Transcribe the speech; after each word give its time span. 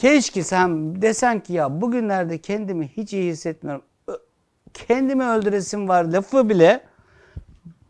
Keşke 0.00 0.44
sen 0.44 1.02
desen 1.02 1.40
ki 1.40 1.52
ya 1.52 1.80
bugünlerde 1.80 2.38
kendimi 2.38 2.88
hiç 2.88 3.12
iyi 3.12 3.32
hissetmiyorum. 3.32 3.84
Kendimi 4.74 5.24
öldüresim 5.24 5.88
var 5.88 6.04
lafı 6.04 6.48
bile 6.48 6.84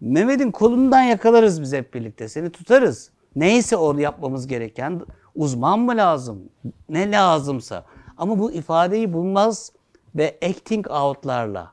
Mehmet'in 0.01 0.51
kolundan 0.51 1.03
yakalarız 1.03 1.63
biz 1.63 1.73
hep 1.73 1.95
birlikte. 1.95 2.29
Seni 2.29 2.51
tutarız. 2.51 3.11
Neyse 3.37 3.77
o 3.77 3.99
yapmamız 3.99 4.47
gereken 4.47 5.01
uzman 5.35 5.81
mı 5.81 5.97
lazım? 5.97 6.43
Ne 6.89 7.11
lazımsa. 7.11 7.85
Ama 8.17 8.39
bu 8.39 8.53
ifadeyi 8.53 9.13
bulmaz 9.13 9.73
ve 10.15 10.39
acting 10.43 10.91
out'larla 10.91 11.73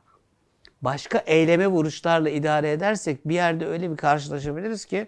başka 0.81 1.17
eyleme 1.17 1.67
vuruşlarla 1.67 2.29
idare 2.29 2.71
edersek 2.71 3.27
bir 3.27 3.35
yerde 3.35 3.67
öyle 3.67 3.91
bir 3.91 3.97
karşılaşabiliriz 3.97 4.85
ki 4.85 5.07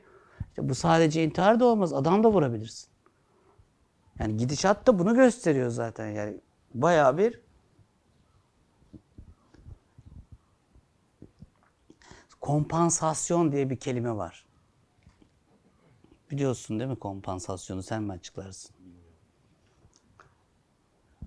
işte 0.50 0.70
bu 0.70 0.76
sadece 0.76 1.24
intihar 1.24 1.60
da 1.60 1.66
olmaz. 1.66 1.94
Adam 1.94 2.24
da 2.24 2.32
vurabilirsin. 2.32 2.90
Yani 4.20 4.38
gidişat 4.38 4.88
da 4.88 5.00
bunu 5.00 5.16
gösteriyor 5.16 5.70
zaten 5.70 6.08
yani. 6.10 6.38
Bayağı 6.74 7.18
bir 7.18 7.42
kompansasyon 12.42 13.52
diye 13.52 13.70
bir 13.70 13.80
kelime 13.80 14.16
var. 14.16 14.46
Biliyorsun 16.32 16.80
değil 16.80 16.90
mi 16.90 17.00
kompansasyonu 17.00 17.84
sen 17.84 18.04
mi 18.04 18.12
açıklarsın? 18.12 18.76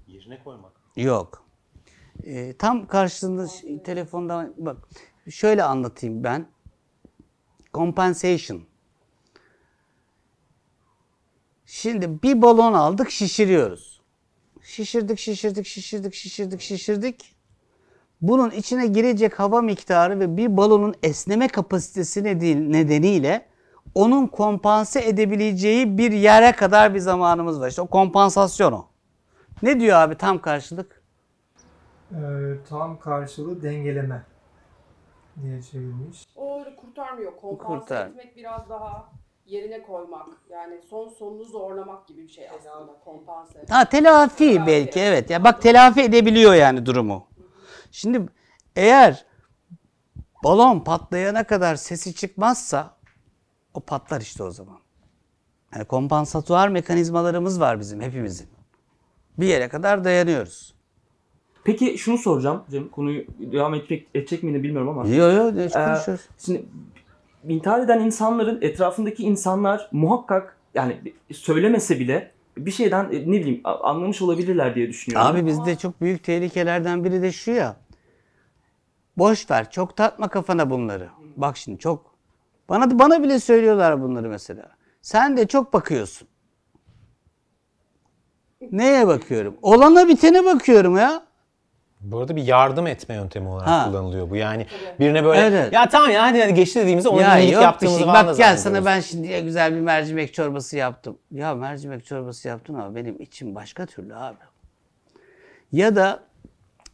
Yerine 0.06 0.42
koymak. 0.44 0.72
Yok. 0.96 1.46
Ee, 2.24 2.56
tam 2.58 2.86
karşısında 2.86 3.48
ş- 3.48 3.82
telefonda 3.82 4.52
bak 4.56 4.88
şöyle 5.30 5.62
anlatayım 5.64 6.24
ben. 6.24 6.46
Compensation. 7.74 8.62
Şimdi 11.74 12.22
bir 12.22 12.42
balon 12.42 12.72
aldık 12.72 13.10
şişiriyoruz. 13.10 14.00
Şişirdik, 14.62 15.18
şişirdik, 15.18 15.66
şişirdik, 15.66 16.14
şişirdik, 16.14 16.60
şişirdik. 16.60 17.36
Bunun 18.20 18.50
içine 18.50 18.86
girecek 18.86 19.38
hava 19.40 19.60
miktarı 19.62 20.20
ve 20.20 20.36
bir 20.36 20.56
balonun 20.56 20.94
esneme 21.02 21.48
kapasitesi 21.48 22.24
nedeni- 22.24 22.72
nedeniyle 22.72 23.46
onun 23.94 24.26
kompanse 24.26 25.08
edebileceği 25.08 25.98
bir 25.98 26.12
yere 26.12 26.52
kadar 26.52 26.94
bir 26.94 26.98
zamanımız 26.98 27.60
var. 27.60 27.68
İşte 27.68 27.82
o 27.82 27.86
kompansasyon 27.86 28.72
o. 28.72 28.86
Ne 29.62 29.80
diyor 29.80 29.98
abi 29.98 30.14
tam 30.14 30.40
karşılık? 30.40 31.02
Ee, 32.12 32.16
tam 32.68 32.98
karşılığı 32.98 33.62
dengeleme 33.62 34.22
diye 35.42 35.62
çevirmiş. 35.62 36.24
O 36.36 36.58
öyle 36.58 36.76
kurtarmıyor. 36.76 37.36
Kompanse 37.36 37.78
Kurtar. 37.80 38.06
etmek 38.06 38.36
biraz 38.36 38.68
daha 38.68 39.12
yerine 39.52 39.82
koymak. 39.82 40.26
Yani 40.50 40.80
son 40.90 41.08
sonunu 41.08 41.44
zorlamak 41.44 42.06
gibi 42.08 42.22
bir 42.22 42.28
şey 42.28 42.50
aslında 42.50 42.92
kompanse. 43.04 43.64
Ha 43.70 43.84
telafi 43.84 44.36
Telafi. 44.36 44.66
belki 44.66 45.00
evet. 45.00 45.30
Ya 45.30 45.44
bak 45.44 45.62
telafi 45.62 46.00
edebiliyor 46.00 46.54
yani 46.54 46.86
durumu. 46.86 47.26
Şimdi 47.90 48.22
eğer 48.76 49.24
balon 50.44 50.80
patlayana 50.80 51.44
kadar 51.44 51.74
sesi 51.76 52.14
çıkmazsa 52.14 52.96
o 53.74 53.80
patlar 53.80 54.20
işte 54.20 54.42
o 54.42 54.50
zaman. 54.50 54.78
Yani 55.74 55.84
kompansatuar 55.84 56.68
mekanizmalarımız 56.68 57.60
var 57.60 57.80
bizim 57.80 58.00
hepimizin. 58.00 58.48
Bir 59.38 59.46
yere 59.46 59.68
kadar 59.68 60.04
dayanıyoruz. 60.04 60.74
Peki 61.64 61.98
şunu 61.98 62.18
soracağım. 62.18 62.64
Cem 62.70 62.88
konuyu 62.88 63.24
devam 63.38 63.74
edecek, 63.74 64.08
edecek 64.14 64.42
miydi 64.42 64.62
bilmiyorum 64.62 64.88
ama. 64.88 65.08
Yo 65.08 65.30
yo 65.32 65.56
ne 65.56 65.62
Ee, 65.62 65.68
konuşuyoruz? 65.68 66.28
şimdi 66.38 66.64
intihar 67.48 67.80
eden 67.80 68.00
insanların 68.00 68.62
etrafındaki 68.62 69.22
insanlar 69.22 69.88
muhakkak 69.92 70.56
yani 70.74 71.12
söylemese 71.32 72.00
bile 72.00 72.30
bir 72.56 72.70
şeyden 72.70 73.04
e, 73.04 73.20
ne 73.20 73.40
bileyim 73.40 73.60
anlamış 73.64 74.22
olabilirler 74.22 74.74
diye 74.74 74.88
düşünüyorum. 74.88 75.28
Abi 75.28 75.46
bizde 75.46 75.76
çok 75.76 76.00
büyük 76.00 76.24
tehlikelerden 76.24 77.04
biri 77.04 77.22
de 77.22 77.32
şu 77.32 77.50
ya. 77.50 77.76
Boş 79.18 79.50
ver, 79.50 79.70
çok 79.70 79.96
takma 79.96 80.28
kafana 80.28 80.70
bunları. 80.70 81.08
Bak 81.36 81.56
şimdi 81.56 81.78
çok 81.78 82.14
bana 82.68 82.98
bana 82.98 83.22
bile 83.22 83.40
söylüyorlar 83.40 84.02
bunları 84.02 84.28
mesela. 84.28 84.70
Sen 85.02 85.36
de 85.36 85.46
çok 85.46 85.72
bakıyorsun. 85.72 86.28
Neye 88.72 89.06
bakıyorum? 89.06 89.56
Olana 89.62 90.08
bitene 90.08 90.44
bakıyorum 90.44 90.96
ya. 90.96 91.22
Bu 92.02 92.18
arada 92.18 92.36
bir 92.36 92.42
yardım 92.42 92.86
etme 92.86 93.14
yöntemi 93.14 93.48
olarak 93.48 93.68
Ha. 93.68 93.84
kullanılıyor 93.88 94.30
bu. 94.30 94.36
Yani 94.36 94.66
birine 95.00 95.24
böyle 95.24 95.40
Evet. 95.40 95.72
ya 95.72 95.88
tamam 95.88 96.10
ya 96.10 96.22
hadi, 96.22 96.40
hadi 96.42 96.54
geçti 96.54 96.80
dediğimizde 96.80 97.08
ona 97.08 97.22
ya 97.22 97.38
iyilik 97.38 97.56
bir 97.56 97.62
yaptığımızı 97.62 97.98
şey. 97.98 98.06
Bak 98.08 98.36
gel 98.36 98.56
sana 98.56 98.84
ben 98.84 99.00
şimdi 99.00 99.26
ya 99.28 99.40
güzel 99.40 99.74
bir 99.74 99.80
mercimek 99.80 100.34
çorbası 100.34 100.76
yaptım. 100.76 101.18
Ya 101.30 101.54
mercimek 101.54 102.06
çorbası 102.06 102.48
yaptın 102.48 102.74
ama 102.74 102.94
benim 102.94 103.20
içim 103.20 103.54
başka 103.54 103.86
türlü 103.86 104.16
abi. 104.16 104.36
Ya 105.72 105.96
da 105.96 106.20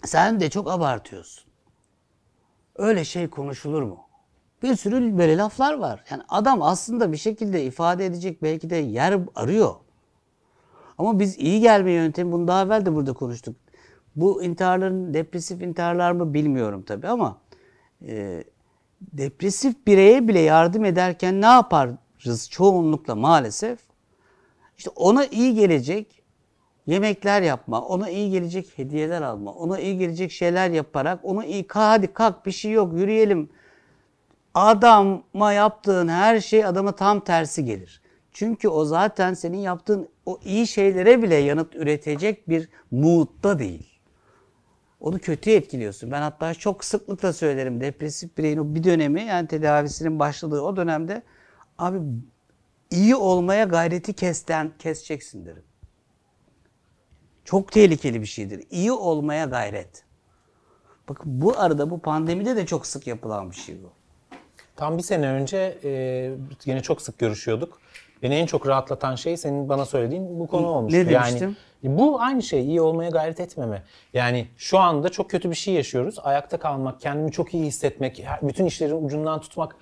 sen 0.04 0.40
de 0.40 0.50
çok 0.50 0.70
abartıyorsun. 0.70 1.44
Öyle 2.76 3.04
şey 3.04 3.28
konuşulur 3.30 3.82
mu? 3.82 4.00
Bir 4.62 4.76
sürü 4.76 5.18
böyle 5.18 5.36
laflar 5.36 5.74
var. 5.74 6.04
Yani 6.10 6.22
adam 6.28 6.62
aslında 6.62 7.12
bir 7.12 7.16
şekilde 7.16 7.64
ifade 7.64 8.06
edecek 8.06 8.42
belki 8.42 8.70
de 8.70 8.76
yer 8.76 9.18
arıyor. 9.34 9.74
Ama 10.98 11.18
biz 11.18 11.38
iyi 11.38 11.60
gelme 11.60 11.92
yöntemi 11.92 12.32
bunu 12.32 12.48
daha 12.48 12.62
evvel 12.62 12.86
de 12.86 12.94
burada 12.94 13.12
konuştuk. 13.12 13.56
Bu 14.16 14.42
intiharların 14.42 15.14
depresif 15.14 15.62
intiharlar 15.62 16.12
mı 16.12 16.34
bilmiyorum 16.34 16.82
tabii 16.82 17.08
ama 17.08 17.38
e, 18.06 18.44
depresif 19.00 19.86
bireye 19.86 20.28
bile 20.28 20.40
yardım 20.40 20.84
ederken 20.84 21.40
ne 21.40 21.46
yaparız 21.46 22.50
çoğunlukla 22.50 23.14
maalesef? 23.14 23.78
İşte 24.78 24.90
ona 24.96 25.26
iyi 25.26 25.54
gelecek 25.54 26.22
yemekler 26.86 27.42
yapma, 27.42 27.82
ona 27.82 28.10
iyi 28.10 28.30
gelecek 28.30 28.78
hediyeler 28.78 29.22
alma, 29.22 29.52
ona 29.52 29.80
iyi 29.80 29.98
gelecek 29.98 30.32
şeyler 30.32 30.70
yaparak 30.70 31.20
onu 31.22 31.44
iyi 31.44 31.66
hadi 31.68 32.12
kalk 32.12 32.46
bir 32.46 32.52
şey 32.52 32.70
yok 32.70 32.92
yürüyelim. 32.92 33.50
Adama 34.54 35.52
yaptığın 35.52 36.08
her 36.08 36.40
şey 36.40 36.64
adama 36.64 36.92
tam 36.92 37.20
tersi 37.20 37.64
gelir. 37.64 38.02
Çünkü 38.32 38.68
o 38.68 38.84
zaten 38.84 39.34
senin 39.34 39.58
yaptığın 39.58 40.08
o 40.26 40.40
iyi 40.44 40.66
şeylere 40.66 41.22
bile 41.22 41.34
yanıt 41.34 41.76
üretecek 41.76 42.48
bir 42.48 42.68
moodda 42.90 43.58
değil. 43.58 43.87
Onu 45.00 45.18
kötü 45.18 45.50
etkiliyorsun. 45.50 46.10
Ben 46.10 46.22
hatta 46.22 46.54
çok 46.54 46.84
sıklıkla 46.84 47.32
söylerim 47.32 47.80
depresif 47.80 48.38
bireyin 48.38 48.58
o 48.58 48.74
bir 48.74 48.84
dönemi 48.84 49.22
yani 49.22 49.48
tedavisinin 49.48 50.18
başladığı 50.18 50.60
o 50.60 50.76
dönemde 50.76 51.22
abi 51.78 51.98
iyi 52.90 53.16
olmaya 53.16 53.64
gayreti 53.64 54.12
kesten 54.12 54.72
keseceksin 54.78 55.46
derim. 55.46 55.62
Çok 57.44 57.72
tehlikeli 57.72 58.20
bir 58.20 58.26
şeydir. 58.26 58.64
İyi 58.70 58.92
olmaya 58.92 59.44
gayret. 59.44 60.04
Bakın 61.08 61.40
bu 61.40 61.58
arada 61.58 61.90
bu 61.90 62.00
pandemide 62.00 62.56
de 62.56 62.66
çok 62.66 62.86
sık 62.86 63.06
yapılan 63.06 63.50
bir 63.50 63.56
şey 63.56 63.76
bu. 63.82 63.92
Tam 64.76 64.98
bir 64.98 65.02
sene 65.02 65.28
önce 65.28 65.78
e, 65.84 65.90
yine 66.64 66.80
çok 66.82 67.02
sık 67.02 67.18
görüşüyorduk. 67.18 67.80
Beni 68.22 68.34
en 68.34 68.46
çok 68.46 68.66
rahatlatan 68.66 69.14
şey 69.14 69.36
senin 69.36 69.68
bana 69.68 69.84
söylediğin 69.84 70.40
bu 70.40 70.46
konu 70.46 70.66
olmuştu. 70.66 70.98
ne 70.98 71.10
demiştim? 71.10 71.56
Yani 71.82 71.98
bu 71.98 72.20
aynı 72.20 72.42
şey 72.42 72.66
iyi 72.66 72.80
olmaya 72.80 73.10
gayret 73.10 73.40
etmeme. 73.40 73.82
Yani 74.14 74.46
şu 74.56 74.78
anda 74.78 75.08
çok 75.08 75.30
kötü 75.30 75.50
bir 75.50 75.54
şey 75.54 75.74
yaşıyoruz. 75.74 76.18
Ayakta 76.22 76.58
kalmak, 76.58 77.00
kendimi 77.00 77.32
çok 77.32 77.54
iyi 77.54 77.64
hissetmek, 77.64 78.24
bütün 78.42 78.64
işlerin 78.64 79.04
ucundan 79.04 79.40
tutmak 79.40 79.76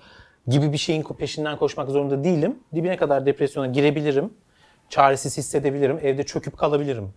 gibi 0.47 0.73
bir 0.73 0.77
şeyin 0.77 1.03
peşinden 1.03 1.57
koşmak 1.57 1.89
zorunda 1.89 2.23
değilim. 2.23 2.59
Dibine 2.75 2.97
kadar 2.97 3.25
depresyona 3.25 3.67
girebilirim. 3.67 4.33
Çaresiz 4.89 5.37
hissedebilirim. 5.37 5.99
Evde 6.03 6.23
çöküp 6.23 6.57
kalabilirim. 6.57 7.13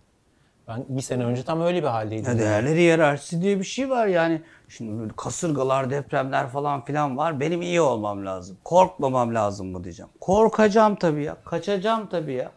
Ben 0.71 0.85
bir 0.89 1.01
sene 1.01 1.25
önce 1.25 1.43
tam 1.43 1.61
öyle 1.61 1.83
bir 1.83 1.87
haldeydim. 1.87 2.31
Ya 2.31 2.39
değerleri 2.39 2.79
hiyerarşisi 2.79 3.41
diye 3.41 3.59
bir 3.59 3.63
şey 3.63 3.89
var 3.89 4.07
yani. 4.07 4.41
Şimdi 4.69 5.13
kasırgalar, 5.17 5.89
depremler 5.89 6.47
falan 6.47 6.85
filan 6.85 7.17
var. 7.17 7.39
Benim 7.39 7.61
iyi 7.61 7.81
olmam 7.81 8.25
lazım. 8.25 8.57
Korkmamam 8.63 9.35
lazım 9.35 9.67
mı 9.67 9.83
diyeceğim. 9.83 10.11
Korkacağım 10.21 10.95
tabii 10.95 11.23
ya. 11.23 11.37
Kaçacağım 11.45 12.07
tabii 12.09 12.33
ya. 12.33 12.51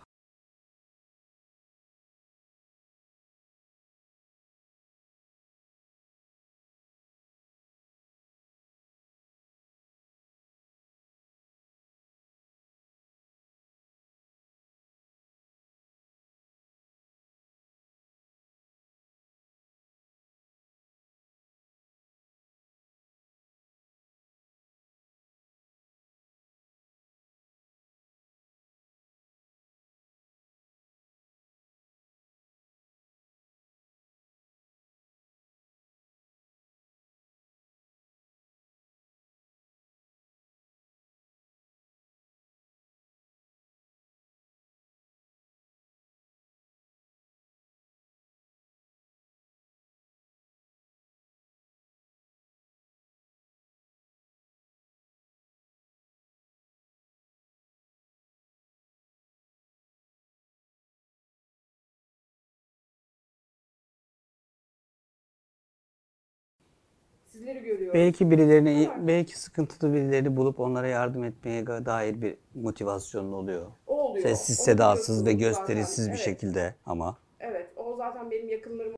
Sizleri 67.34 67.63
görüyorum. 67.63 67.95
Belki 67.95 68.31
birilerini, 68.31 68.91
belki 69.07 69.39
sıkıntılı 69.39 69.92
birilerini 69.95 70.36
bulup 70.36 70.60
onlara 70.60 70.86
yardım 70.89 71.25
etmeye 71.25 71.66
dair 71.66 72.22
bir 72.22 72.34
motivasyonun 72.54 73.33
oluyor. 73.33 73.66
O 73.86 74.01
oluyor. 74.03 74.22
Sessiz 74.27 74.60
Onu 74.60 74.65
sedasız 74.65 75.27
ve 75.27 75.31
biliyorsunuz 75.31 75.57
zaten. 75.57 75.77
gösterişsiz 75.77 76.07
bir 76.07 76.13
Evet, 76.13 76.25
şekilde 76.25 76.75
ama. 76.86 77.16
Evet. 77.41 77.66
O 77.77 77.97
zaten 77.97 78.31
benim 78.31 78.48
yakınlarım 78.48 78.94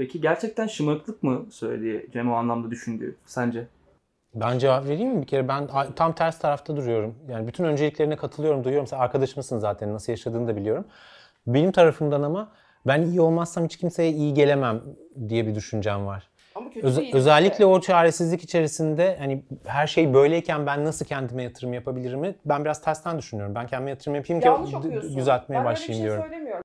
Peki 0.00 0.20
gerçekten 0.20 0.66
şımarıklık 0.66 1.22
mı 1.22 1.46
söylediği 1.50 2.06
Cem 2.12 2.32
o 2.32 2.34
anlamda 2.34 2.70
düşündüğü 2.70 3.16
sence? 3.26 3.66
Ben 4.34 4.58
cevap 4.58 4.86
vereyim 4.88 5.08
mi? 5.08 5.22
Bir 5.22 5.26
kere 5.26 5.48
ben 5.48 5.68
tam 5.96 6.14
ters 6.14 6.38
tarafta 6.38 6.76
duruyorum. 6.76 7.14
Yani 7.28 7.46
bütün 7.46 7.64
önceliklerine 7.64 8.16
katılıyorum, 8.16 8.64
duyuyorum. 8.64 8.86
Sen 8.86 8.98
arkadaşımsın 8.98 9.58
zaten, 9.58 9.94
nasıl 9.94 10.12
yaşadığını 10.12 10.48
da 10.48 10.56
biliyorum. 10.56 10.84
Benim 11.46 11.72
tarafımdan 11.72 12.22
ama 12.22 12.52
ben 12.86 13.02
iyi 13.02 13.20
olmazsam 13.20 13.64
hiç 13.64 13.76
kimseye 13.76 14.10
iyi 14.10 14.34
gelemem 14.34 14.82
diye 15.28 15.46
bir 15.46 15.54
düşüncem 15.54 16.06
var. 16.06 16.30
değil. 16.96 17.14
özellikle 17.16 17.66
o 17.66 17.80
çaresizlik 17.80 18.42
içerisinde 18.42 19.16
hani 19.18 19.44
her 19.64 19.86
şey 19.86 20.14
böyleyken 20.14 20.66
ben 20.66 20.84
nasıl 20.84 21.04
kendime 21.06 21.42
yatırım 21.42 21.72
yapabilirimi 21.72 22.34
ben 22.44 22.64
biraz 22.64 22.82
tersten 22.82 23.18
düşünüyorum. 23.18 23.54
Ben 23.54 23.66
kendime 23.66 23.90
yatırım 23.90 24.14
yapayım 24.14 24.40
ki 24.40 24.48
Yanlış 24.48 24.72
d- 24.72 24.76
okuyorsun. 24.76 25.16
düzeltmeye 25.16 25.58
ben 25.58 25.64
başlayayım 25.64 26.04
öyle 26.04 26.10
bir 26.10 26.10
şey 26.10 26.16
diyorum. 26.18 26.22
söylemiyorum. 26.22 26.62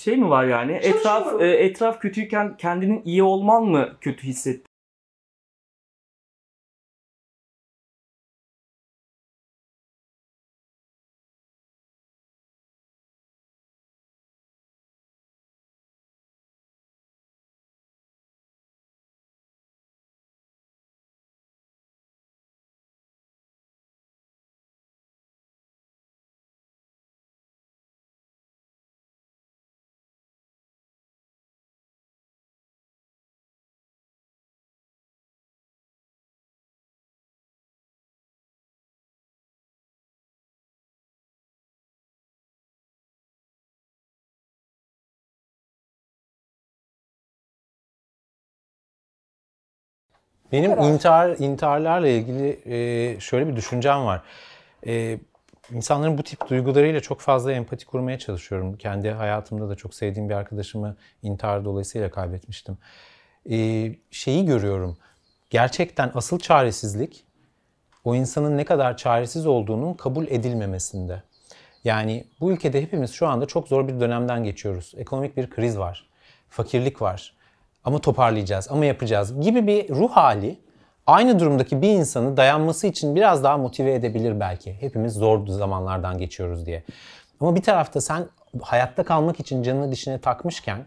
Şey 0.00 0.16
mi 0.16 0.30
var 0.30 0.44
yani? 0.44 0.72
Etraf 0.72 1.02
Çalışıyorum. 1.02 1.40
e, 1.40 1.48
etraf 1.48 2.00
kötüyken 2.00 2.56
kendinin 2.56 3.02
iyi 3.04 3.22
olman 3.22 3.64
mı 3.64 3.88
kötü 4.00 4.22
hissetti? 4.26 4.69
Benim 50.52 50.78
intihar 50.78 51.30
intiharlarla 51.38 52.08
ilgili 52.08 52.60
e, 52.64 53.20
şöyle 53.20 53.48
bir 53.48 53.56
düşüncem 53.56 54.04
var. 54.04 54.22
E, 54.86 55.18
insanların 55.72 56.18
bu 56.18 56.22
tip 56.22 56.48
duygularıyla 56.48 57.00
çok 57.00 57.20
fazla 57.20 57.52
empati 57.52 57.86
kurmaya 57.86 58.18
çalışıyorum. 58.18 58.76
Kendi 58.76 59.10
hayatımda 59.10 59.68
da 59.68 59.74
çok 59.74 59.94
sevdiğim 59.94 60.28
bir 60.28 60.34
arkadaşımı 60.34 60.96
intihar 61.22 61.64
dolayısıyla 61.64 62.10
kaybetmiştim. 62.10 62.78
E, 63.50 63.56
şeyi 64.10 64.46
görüyorum. 64.46 64.98
Gerçekten 65.50 66.10
asıl 66.14 66.38
çaresizlik 66.38 67.24
o 68.04 68.14
insanın 68.14 68.56
ne 68.56 68.64
kadar 68.64 68.96
çaresiz 68.96 69.46
olduğunun 69.46 69.94
kabul 69.94 70.26
edilmemesinde. 70.26 71.22
Yani 71.84 72.24
bu 72.40 72.52
ülkede 72.52 72.82
hepimiz 72.82 73.12
şu 73.12 73.26
anda 73.26 73.46
çok 73.46 73.68
zor 73.68 73.88
bir 73.88 74.00
dönemden 74.00 74.44
geçiyoruz. 74.44 74.92
Ekonomik 74.96 75.36
bir 75.36 75.50
kriz 75.50 75.78
var. 75.78 76.08
Fakirlik 76.48 77.02
var. 77.02 77.34
Ama 77.84 77.98
toparlayacağız, 77.98 78.68
ama 78.70 78.84
yapacağız 78.84 79.40
gibi 79.40 79.66
bir 79.66 79.88
ruh 79.88 80.10
hali 80.10 80.58
aynı 81.06 81.38
durumdaki 81.38 81.82
bir 81.82 81.88
insanı 81.88 82.36
dayanması 82.36 82.86
için 82.86 83.14
biraz 83.14 83.44
daha 83.44 83.56
motive 83.56 83.94
edebilir 83.94 84.40
belki. 84.40 84.76
Hepimiz 84.80 85.12
zor 85.12 85.46
zamanlardan 85.46 86.18
geçiyoruz 86.18 86.66
diye. 86.66 86.82
Ama 87.40 87.56
bir 87.56 87.62
tarafta 87.62 88.00
sen 88.00 88.26
hayatta 88.62 89.04
kalmak 89.04 89.40
için 89.40 89.62
canını 89.62 89.92
dişine 89.92 90.18
takmışken 90.18 90.84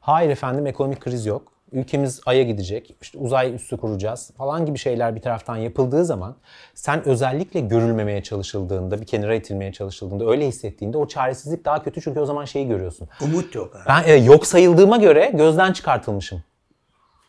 hayır 0.00 0.30
efendim 0.30 0.66
ekonomik 0.66 1.00
kriz 1.00 1.26
yok. 1.26 1.53
Ülkemiz 1.74 2.20
aya 2.26 2.42
gidecek, 2.42 2.96
işte 3.02 3.18
uzay 3.18 3.54
üssü 3.54 3.76
kuracağız 3.76 4.30
falan 4.38 4.66
gibi 4.66 4.78
şeyler 4.78 5.16
bir 5.16 5.20
taraftan 5.20 5.56
yapıldığı 5.56 6.04
zaman 6.04 6.36
sen 6.74 7.08
özellikle 7.08 7.60
görülmemeye 7.60 8.22
çalışıldığında, 8.22 9.00
bir 9.00 9.06
kenara 9.06 9.34
itilmeye 9.34 9.72
çalışıldığında, 9.72 10.30
öyle 10.30 10.46
hissettiğinde 10.46 10.98
o 10.98 11.08
çaresizlik 11.08 11.64
daha 11.64 11.82
kötü 11.82 12.00
çünkü 12.00 12.20
o 12.20 12.26
zaman 12.26 12.44
şeyi 12.44 12.68
görüyorsun. 12.68 13.08
Umut 13.22 13.54
yok 13.54 13.76
abi. 13.76 13.82
Ben 13.88 14.04
e, 14.04 14.12
yok 14.14 14.46
sayıldığıma 14.46 14.96
göre 14.96 15.30
gözden 15.34 15.72
çıkartılmışım. 15.72 16.42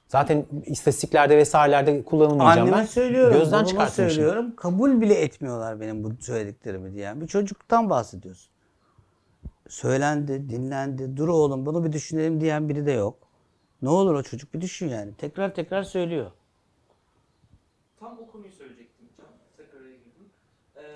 Zaten 0.08 0.46
istatistiklerde 0.66 1.38
vesairelerde 1.38 2.04
kullanılmayacağım 2.04 2.68
Anneme 2.68 2.82
ben. 2.82 2.86
söylüyorum, 2.86 3.34
Gözden 3.34 3.52
babama 3.52 3.68
çıkartılmışım. 3.68 4.16
söylüyorum. 4.16 4.56
Kabul 4.56 5.02
bile 5.02 5.14
etmiyorlar 5.14 5.82
benim 5.82 6.04
bu 6.04 6.12
söylediklerimi 6.20 6.94
diyen. 6.94 7.22
Bir 7.22 7.28
çocuktan 7.28 7.90
bahsediyorsun. 7.90 8.50
Söylendi, 9.70 10.50
dinlendi. 10.50 11.18
Dur 11.18 11.28
oğlum 11.28 11.66
bunu 11.66 11.84
bir 11.84 11.92
düşünelim 11.92 12.42
diyen 12.42 12.70
biri 12.70 12.86
de 12.86 12.92
yok. 12.92 13.25
Ne 13.82 13.89
olur 13.89 14.13
o 14.13 14.24
çocuk 14.24 14.53
bir 14.53 14.62
düşün 14.62 14.89
yani. 14.89 15.13
Tekrar 15.17 15.55
tekrar 15.55 15.84
söylüyor. 15.84 16.32
Tam 18.00 18.20
o 18.20 18.32
konuyu 18.32 18.51
söyleyecektim. 18.51 19.08
Tekrar 19.58 19.79
girdim. 19.79 20.29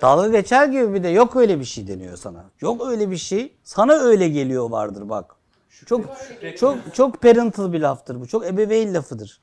Dalga 0.00 0.28
geçer 0.28 0.66
gibi 0.68 0.94
bir 0.94 1.02
de 1.02 1.08
yok 1.08 1.36
öyle 1.36 1.60
bir 1.60 1.64
şey 1.64 1.88
deniyor 1.88 2.16
sana. 2.16 2.44
Yok 2.60 2.86
öyle 2.86 3.10
bir 3.10 3.16
şey. 3.16 3.52
Sana 3.64 3.92
öyle 3.92 4.28
geliyor 4.28 4.70
vardır 4.70 5.08
bak. 5.08 5.36
Çok 5.86 6.06
çok 6.56 6.94
çok 6.94 7.22
parental 7.22 7.72
bir 7.72 7.80
laftır 7.80 8.20
bu. 8.20 8.26
Çok 8.26 8.46
ebeveyn 8.46 8.94
lafıdır. 8.94 9.40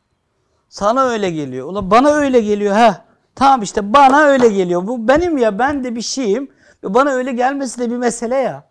Sana 0.70 1.06
öyle 1.06 1.32
geliyor. 1.32 1.67
Ulan 1.67 1.91
bana 1.91 2.10
öyle 2.12 2.41
geliyor 2.41 2.74
ha. 2.75 3.06
Tamam 3.36 3.62
işte 3.62 3.94
bana 3.94 4.22
öyle 4.24 4.50
geliyor. 4.50 4.88
Bu 4.88 5.08
benim 5.08 5.38
ya 5.38 5.60
ben 5.60 5.84
de 5.84 5.96
bir 5.96 6.01
şeyim. 6.01 6.51
Bana 6.84 7.10
öyle 7.12 7.32
gelmesi 7.32 7.79
de 7.79 7.91
bir 7.91 7.98
mesele 7.98 8.36
ya. 8.36 8.70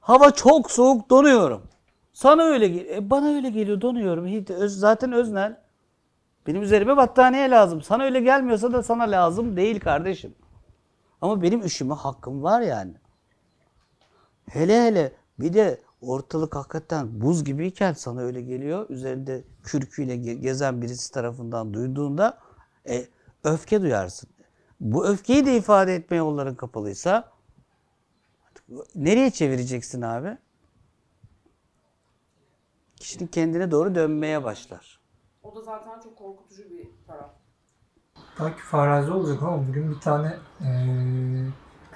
Hava 0.00 0.30
çok 0.30 0.70
soğuk 0.70 1.10
donuyorum. 1.10 1.62
Sana 2.12 2.42
öyle 2.42 2.68
geliyor. 2.68 2.96
E 2.96 3.10
bana 3.10 3.28
öyle 3.34 3.50
geliyor 3.50 3.80
donuyorum. 3.80 4.44
Öz, 4.56 4.78
zaten 4.78 5.12
öznel. 5.12 5.60
Benim 6.46 6.62
üzerime 6.62 6.96
battaniye 6.96 7.50
lazım. 7.50 7.82
Sana 7.82 8.04
öyle 8.04 8.20
gelmiyorsa 8.20 8.72
da 8.72 8.82
sana 8.82 9.02
lazım 9.02 9.56
değil 9.56 9.80
kardeşim. 9.80 10.34
Ama 11.20 11.42
benim 11.42 11.62
üşüme 11.62 11.94
hakkım 11.94 12.42
var 12.42 12.60
yani. 12.60 12.92
Hele 14.50 14.82
hele 14.86 15.12
bir 15.40 15.52
de 15.52 15.80
ortalık 16.00 16.56
hakikaten 16.56 17.20
buz 17.20 17.44
gibiyken 17.44 17.92
sana 17.92 18.20
öyle 18.20 18.42
geliyor. 18.42 18.90
Üzerinde 18.90 19.44
kürküyle 19.64 20.14
ge- 20.16 20.34
gezen 20.40 20.82
birisi 20.82 21.12
tarafından 21.12 21.74
duyduğunda 21.74 22.38
e, 22.88 23.06
öfke 23.44 23.82
duyarsın. 23.82 24.30
Bu 24.80 25.06
öfkeyi 25.06 25.46
de 25.46 25.56
ifade 25.56 25.94
etme 25.94 26.16
yolların 26.16 26.54
kapalıysa 26.54 27.30
nereye 28.94 29.30
çevireceksin 29.30 30.02
abi? 30.02 30.38
Kişinin 33.02 33.26
kendine 33.26 33.70
doğru 33.70 33.94
dönmeye 33.94 34.44
başlar. 34.44 35.00
O 35.42 35.56
da 35.56 35.60
zaten 35.62 36.00
çok 36.00 36.16
korkutucu 36.16 36.62
bir 36.70 36.88
taraf. 37.06 37.30
Belki 38.40 38.60
farazi 38.62 39.10
olacak 39.10 39.42
ama 39.42 39.68
bugün 39.68 39.90
bir 39.90 40.00
tane 40.00 40.36
eee, 40.60 41.46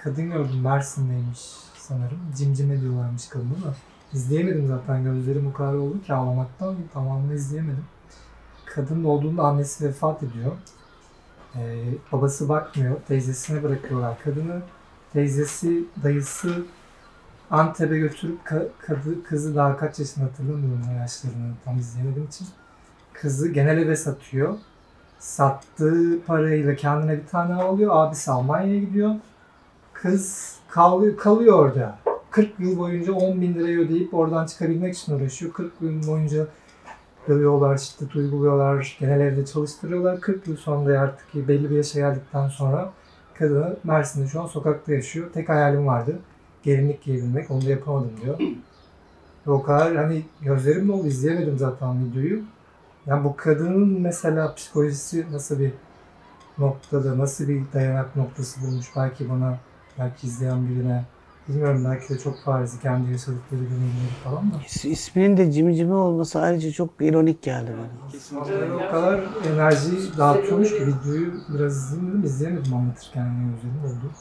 kadın 0.02 0.30
gördüm 0.30 0.60
Mersin'deymiş 0.62 1.40
sanırım. 1.76 2.18
Cimcime 2.36 2.80
diyorlarmış 2.80 3.28
kadına 3.28 3.50
da. 3.50 3.74
İzleyemedim 4.12 4.66
zaten. 4.66 5.04
Gözlerim 5.04 5.46
o 5.46 5.52
kadar 5.52 5.74
oldu 5.74 6.02
ki 6.02 6.12
ağlamaktan 6.14 6.76
tamamını 6.92 7.34
izleyemedim. 7.34 7.84
Kadın 8.64 9.04
olduğunda 9.04 9.42
annesi 9.42 9.84
vefat 9.88 10.22
ediyor. 10.22 10.52
Ee, 11.56 11.84
babası 12.12 12.48
bakmıyor. 12.48 13.00
Teyzesine 13.08 13.62
bırakıyorlar 13.62 14.18
kadını. 14.24 14.62
Teyzesi, 15.12 15.84
dayısı 16.02 16.66
Antep'e 17.50 17.98
götürüp 17.98 18.38
ka- 18.44 18.68
kadı, 18.78 19.22
kızı 19.24 19.56
daha 19.56 19.76
kaç 19.76 19.98
yaşında 19.98 20.24
hatırlamıyorum 20.24 20.82
yaşlarını 21.00 21.52
tam 21.64 21.78
izleyemediğim 21.78 22.28
için. 22.28 22.46
Kızı 23.12 23.48
genel 23.48 23.78
eve 23.78 23.96
satıyor. 23.96 24.54
Sattığı 25.18 26.22
parayla 26.26 26.76
kendine 26.76 27.12
bir 27.22 27.26
tane 27.26 27.54
alıyor. 27.54 27.90
Abisi 27.94 28.30
Almanya'ya 28.30 28.80
gidiyor. 28.80 29.14
Kız 29.92 30.56
kalıyor, 30.68 31.16
kalıyor 31.16 31.58
orada. 31.58 31.98
40 32.30 32.60
yıl 32.60 32.78
boyunca 32.78 33.12
10 33.12 33.40
bin 33.40 33.54
lirayı 33.54 33.78
ödeyip 33.78 34.14
oradan 34.14 34.46
çıkabilmek 34.46 34.96
için 34.96 35.14
uğraşıyor. 35.14 35.52
40 35.52 35.72
yıl 35.80 36.06
boyunca 36.06 36.46
dövüyorlar, 37.28 37.78
şiddet 37.78 38.16
uyguluyorlar, 38.16 38.96
genel 39.00 39.20
evde 39.20 39.46
çalıştırıyorlar. 39.46 40.20
40 40.20 40.46
yıl 40.46 40.56
sonra 40.56 41.00
artık 41.00 41.34
belli 41.34 41.70
bir 41.70 41.76
yaşa 41.76 41.98
geldikten 41.98 42.48
sonra 42.48 42.92
kadını 43.34 43.76
Mersin'de 43.84 44.26
şu 44.28 44.42
an 44.42 44.46
sokakta 44.46 44.92
yaşıyor. 44.92 45.32
Tek 45.32 45.48
hayalim 45.48 45.86
vardı. 45.86 46.18
Gelinlik 46.66 47.02
giyebilmek. 47.04 47.50
Onu 47.50 47.64
da 47.66 47.70
yapamadım 47.70 48.10
diyor. 48.24 48.38
Ve 49.46 49.50
o 49.50 49.62
kadar 49.62 49.96
hani 49.96 50.22
gözlerim 50.42 50.90
oldu 50.90 51.06
izleyemedim 51.06 51.58
zaten 51.58 52.04
videoyu. 52.06 52.42
Yani 53.06 53.24
bu 53.24 53.36
kadının 53.36 54.00
mesela 54.00 54.54
psikolojisi 54.54 55.26
nasıl 55.32 55.58
bir 55.60 55.70
noktada, 56.58 57.18
nasıl 57.18 57.48
bir 57.48 57.62
dayanak 57.74 58.16
noktası 58.16 58.60
bulmuş 58.62 58.86
belki 58.96 59.30
bana, 59.30 59.58
belki 59.98 60.26
izleyen 60.26 60.68
birine. 60.68 61.04
Bilmiyorum 61.48 61.84
belki 61.90 62.14
de 62.14 62.18
çok 62.18 62.38
farizi 62.44 62.80
kendi 62.80 63.12
yaşadıkları 63.12 63.60
deneyimleri 63.60 64.14
falan 64.24 64.52
da. 64.52 64.56
İs- 64.66 64.88
İsminin 64.88 65.36
de 65.36 65.52
cimcime 65.52 65.94
olması 65.94 66.40
ayrıca 66.40 66.70
çok 66.72 66.90
ironik 67.00 67.42
geldi 67.42 67.70
bana. 67.78 68.40
Vallahi 68.40 68.72
o 68.86 68.90
kadar 68.90 69.20
enerji 69.52 70.18
dağıtıyormuş 70.18 70.68
ki 70.70 70.86
videoyu 70.86 71.32
biraz 71.54 71.76
izledim 71.76 72.08
dedim, 72.08 72.24
izleyemedim 72.24 72.74
anlatırken 72.74 73.24
yani 73.24 73.50
gözlerim 73.54 73.84
oldu. 73.84 74.12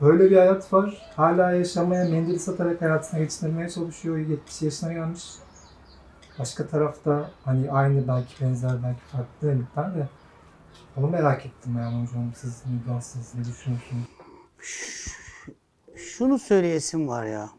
Böyle 0.00 0.30
bir 0.30 0.36
hayat 0.36 0.72
var. 0.72 1.12
Hala 1.16 1.52
yaşamaya 1.52 2.04
mendil 2.04 2.38
satarak 2.38 2.82
hayatını 2.82 3.20
geçindirmeye 3.20 3.68
çalışıyor. 3.68 4.18
70 4.18 4.62
yaşına 4.62 4.92
gelmiş. 4.92 5.24
Başka 6.38 6.66
tarafta 6.66 7.30
hani 7.44 7.70
aynı 7.72 8.08
belki 8.08 8.44
benzer 8.44 8.82
belki 8.82 9.00
farklı 9.00 9.28
dinamikler 9.40 9.94
de 9.94 10.08
onu 10.96 11.08
merak 11.08 11.46
ettim 11.46 11.78
yani 11.78 12.02
hocam 12.02 12.32
siz 12.34 12.62
dersiniz 12.88 13.34
ne 13.34 13.44
düşünüyorsunuz? 13.44 14.06
Şunu 15.96 16.38
söyleyesim 16.38 17.08
var 17.08 17.26
ya. 17.26 17.50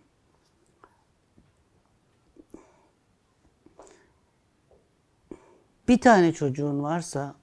Bir 5.88 6.02
tane 6.02 6.34
çocuğun 6.34 6.84
varsa 6.84 7.36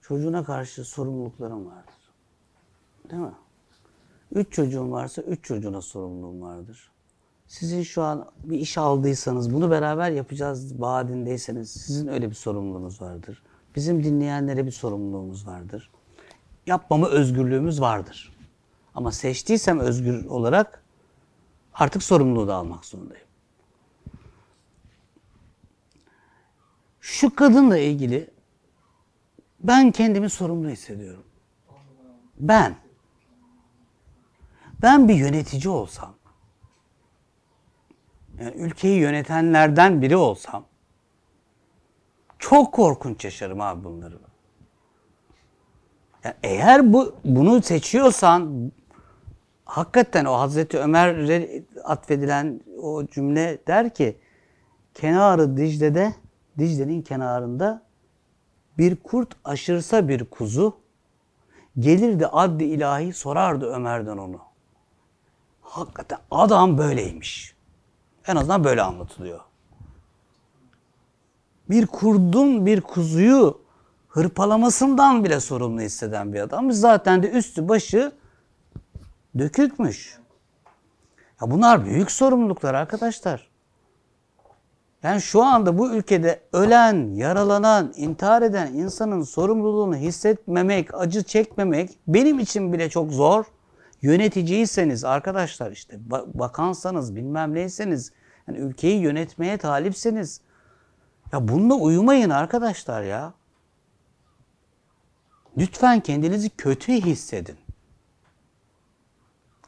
çocuğuna 0.00 0.44
karşı 0.44 0.84
sorumlulukların 0.84 1.66
vardır. 1.66 1.94
Değil 3.10 3.22
mi? 3.22 3.34
Üç 4.32 4.52
çocuğun 4.52 4.92
varsa 4.92 5.22
üç 5.22 5.44
çocuğuna 5.44 5.82
sorumluluğun 5.82 6.40
vardır. 6.40 6.90
Sizin 7.46 7.82
şu 7.82 8.02
an 8.02 8.30
bir 8.44 8.58
iş 8.58 8.78
aldıysanız, 8.78 9.54
bunu 9.54 9.70
beraber 9.70 10.10
yapacağız 10.10 10.80
vaadindeyseniz 10.80 11.70
sizin 11.70 12.08
öyle 12.08 12.30
bir 12.30 12.34
sorumluluğunuz 12.34 13.02
vardır. 13.02 13.42
Bizim 13.76 14.04
dinleyenlere 14.04 14.66
bir 14.66 14.70
sorumluluğumuz 14.70 15.46
vardır. 15.46 15.90
Yapmama 16.66 17.08
özgürlüğümüz 17.08 17.80
vardır. 17.80 18.36
Ama 18.94 19.12
seçtiysem 19.12 19.78
özgür 19.78 20.24
olarak 20.24 20.82
artık 21.74 22.02
sorumluluğu 22.02 22.48
da 22.48 22.54
almak 22.54 22.84
zorundayım. 22.84 23.26
Şu 27.00 27.34
kadınla 27.34 27.78
ilgili 27.78 28.30
ben 29.60 29.90
kendimi 29.90 30.30
sorumlu 30.30 30.68
hissediyorum. 30.68 31.24
Ben. 32.40 32.89
Ben 34.82 35.08
bir 35.08 35.14
yönetici 35.14 35.68
olsam, 35.68 36.14
yani 38.40 38.56
ülkeyi 38.56 39.00
yönetenlerden 39.00 40.02
biri 40.02 40.16
olsam, 40.16 40.64
çok 42.38 42.74
korkunç 42.74 43.24
yaşarım 43.24 43.60
abi 43.60 43.84
bunları. 43.84 44.18
Yani 46.24 46.34
eğer 46.42 46.92
bu 46.92 47.14
bunu 47.24 47.62
seçiyorsan 47.62 48.72
hakikaten 49.64 50.24
o 50.24 50.32
Hazreti 50.32 50.78
Ömer'e 50.78 51.62
atfedilen 51.84 52.60
o 52.82 53.06
cümle 53.06 53.58
der 53.66 53.94
ki 53.94 54.16
kenarı 54.94 55.56
Dicle'de 55.56 56.14
Dicle'nin 56.58 57.02
kenarında 57.02 57.82
bir 58.78 58.96
kurt 58.96 59.36
aşırsa 59.44 60.08
bir 60.08 60.24
kuzu 60.24 60.76
gelirdi 61.78 62.26
adli 62.26 62.64
ilahi 62.64 63.12
sorardı 63.12 63.66
Ömer'den 63.66 64.18
onu. 64.18 64.49
Hakikaten 65.80 66.18
adam 66.30 66.78
böyleymiş. 66.78 67.54
En 68.26 68.36
azından 68.36 68.64
böyle 68.64 68.82
anlatılıyor. 68.82 69.40
Bir 71.70 71.86
kurdun 71.86 72.66
bir 72.66 72.80
kuzuyu 72.80 73.60
hırpalamasından 74.08 75.24
bile 75.24 75.40
sorumlu 75.40 75.80
hisseden 75.80 76.32
bir 76.32 76.40
adam. 76.40 76.72
Zaten 76.72 77.22
de 77.22 77.30
üstü 77.30 77.68
başı 77.68 78.12
dökükmüş. 79.38 80.18
Ya 81.42 81.50
bunlar 81.50 81.84
büyük 81.84 82.10
sorumluluklar 82.10 82.74
arkadaşlar. 82.74 83.50
Yani 85.02 85.22
şu 85.22 85.42
anda 85.42 85.78
bu 85.78 85.94
ülkede 85.94 86.40
ölen, 86.52 87.14
yaralanan, 87.14 87.92
intihar 87.96 88.42
eden 88.42 88.72
insanın 88.72 89.22
sorumluluğunu 89.22 89.96
hissetmemek, 89.96 90.94
acı 90.94 91.22
çekmemek 91.22 91.98
benim 92.06 92.38
için 92.38 92.72
bile 92.72 92.90
çok 92.90 93.12
zor. 93.12 93.44
Yöneticiyseniz 94.02 95.04
arkadaşlar 95.04 95.70
işte 95.70 95.98
ba- 96.08 96.38
bakansanız 96.38 97.16
bilmem 97.16 97.54
neyseniz 97.54 98.12
yani 98.48 98.58
ülkeyi 98.58 99.00
yönetmeye 99.00 99.56
talipseniz 99.56 100.40
ya 101.32 101.48
bununla 101.48 101.74
uyumayın 101.74 102.30
arkadaşlar 102.30 103.02
ya. 103.02 103.34
Lütfen 105.58 106.00
kendinizi 106.00 106.50
kötü 106.50 106.92
hissedin. 106.92 107.56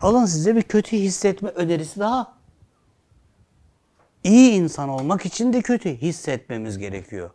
Alın 0.01 0.27
size 0.27 0.57
bir 0.57 0.62
kötü 0.62 0.97
hissetme 0.97 1.49
önerisi 1.49 2.01
daha. 2.01 2.35
İyi 4.25 4.53
insan 4.53 4.89
olmak 4.89 5.27
için 5.27 5.53
de 5.53 5.62
kötü 5.62 5.97
hissetmemiz 5.97 6.79
gerekiyor. 6.79 7.31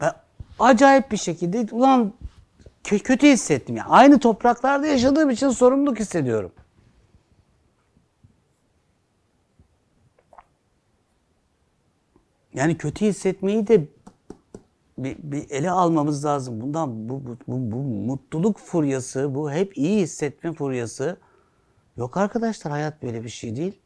Ben 0.00 0.12
acayip 0.58 1.10
bir 1.10 1.16
şekilde 1.16 1.74
ulan 1.74 2.12
kötü 2.88 3.26
hissettim 3.26 3.76
ya. 3.76 3.84
Aynı 3.88 4.18
topraklarda 4.18 4.86
yaşadığım 4.86 5.30
için 5.30 5.50
sorumluluk 5.50 5.98
hissediyorum. 5.98 6.52
Yani 12.54 12.78
kötü 12.78 13.06
hissetmeyi 13.06 13.66
de 13.66 13.88
bir, 14.98 15.16
bir 15.18 15.50
ele 15.50 15.70
almamız 15.70 16.24
lazım. 16.24 16.60
Bundan 16.60 17.08
bu, 17.08 17.26
bu, 17.26 17.36
bu, 17.48 17.72
bu 17.72 17.82
mutluluk 17.82 18.58
furyası, 18.58 19.34
bu 19.34 19.52
hep 19.52 19.78
iyi 19.78 20.00
hissetme 20.00 20.52
furyası 20.52 21.16
yok 21.96 22.16
arkadaşlar 22.16 22.72
hayat 22.72 23.02
böyle 23.02 23.24
bir 23.24 23.28
şey 23.28 23.56
değil. 23.56 23.80